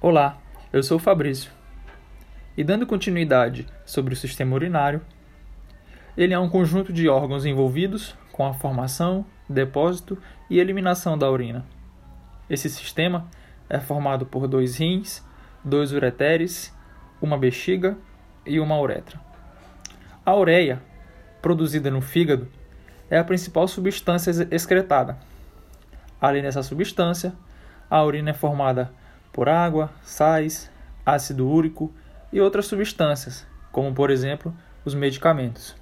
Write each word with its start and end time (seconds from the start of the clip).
Olá, 0.00 0.36
eu 0.70 0.82
sou 0.82 0.98
o 0.98 1.00
Fabrício. 1.00 1.50
E 2.56 2.62
dando 2.62 2.86
continuidade 2.86 3.66
sobre 3.86 4.12
o 4.12 4.16
sistema 4.16 4.54
urinário, 4.54 5.00
ele 6.14 6.34
é 6.34 6.38
um 6.38 6.48
conjunto 6.48 6.92
de 6.92 7.08
órgãos 7.08 7.46
envolvidos 7.46 8.14
com 8.30 8.44
a 8.44 8.52
formação, 8.52 9.24
depósito 9.48 10.18
e 10.50 10.58
eliminação 10.58 11.16
da 11.16 11.30
urina. 11.30 11.64
Esse 12.50 12.68
sistema 12.68 13.26
é 13.68 13.80
formado 13.80 14.26
por 14.26 14.46
dois 14.46 14.76
rins, 14.76 15.24
dois 15.64 15.90
ureteres, 15.90 16.76
uma 17.22 17.38
bexiga 17.38 17.96
e 18.44 18.60
uma 18.60 18.78
uretra. 18.78 19.18
A 20.26 20.36
ureia, 20.36 20.82
produzida 21.40 21.90
no 21.90 22.02
fígado, 22.02 22.46
é 23.08 23.16
a 23.16 23.24
principal 23.24 23.66
substância 23.66 24.46
excretada. 24.50 25.16
Além 26.20 26.42
dessa 26.42 26.62
substância, 26.62 27.32
a 27.88 28.04
urina 28.04 28.30
é 28.30 28.34
formada 28.34 28.92
por 29.34 29.48
água, 29.48 29.90
sais, 30.04 30.70
ácido 31.04 31.46
úrico 31.46 31.92
e 32.32 32.40
outras 32.40 32.66
substâncias, 32.66 33.44
como 33.72 33.92
por 33.92 34.08
exemplo 34.10 34.54
os 34.84 34.94
medicamentos. 34.94 35.76